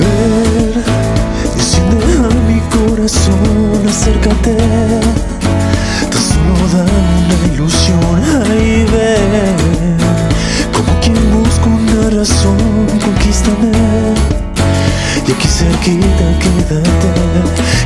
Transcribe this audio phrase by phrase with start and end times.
[0.00, 0.84] volver.
[1.54, 4.56] Diciendo a mi corazón, acércate.
[6.10, 8.00] Tan solo dame una ilusión,
[8.50, 9.96] ahí ven.
[10.72, 12.56] Como quien busca una razón,
[13.04, 13.70] conquístame.
[15.26, 16.82] Y aquí cerquita quédate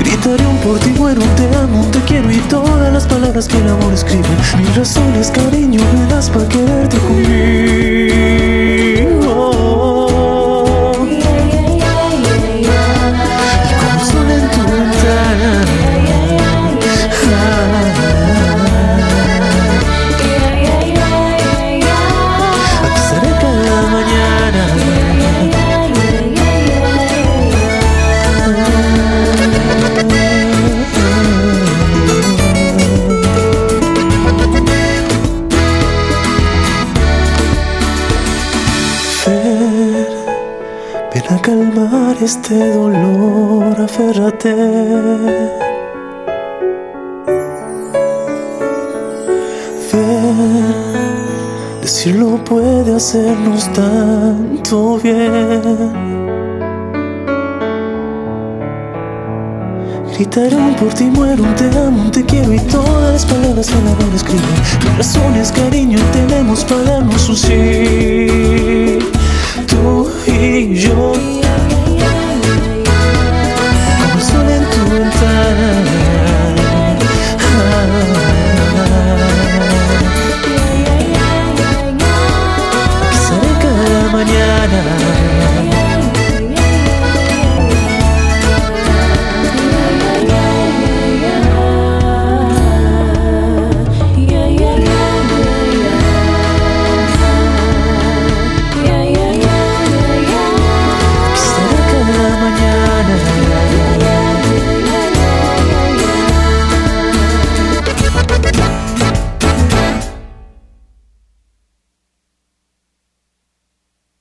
[0.00, 3.68] Gritaré un por ti, bueno, te amo, te quiero Y todas las palabras que el
[3.68, 8.27] amor escribe Mil razones, cariño, me das para quedarte conmigo
[41.40, 44.54] calmar este dolor, aférrate.
[49.92, 56.28] Ven, decirlo puede hacernos tanto bien.
[60.14, 63.88] Gritaré un por ti, muero, te amo, te quiero y todas las palabras que el
[63.88, 64.42] amor escribe.
[64.96, 68.47] Razones, cariño, tenemos para darnos un sí.
[70.40, 71.37] 你容